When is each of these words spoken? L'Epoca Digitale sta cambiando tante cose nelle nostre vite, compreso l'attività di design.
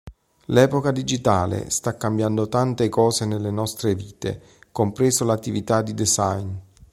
L'Epoca 0.45 0.89
Digitale 0.89 1.69
sta 1.69 1.95
cambiando 1.95 2.47
tante 2.49 2.89
cose 2.89 3.27
nelle 3.27 3.51
nostre 3.51 3.93
vite, 3.93 4.41
compreso 4.71 5.23
l'attività 5.25 5.83
di 5.83 5.93
design. 5.93 6.49